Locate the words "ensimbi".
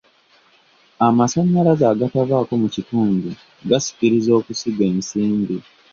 4.91-5.55